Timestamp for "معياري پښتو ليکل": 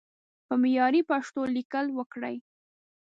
0.61-1.85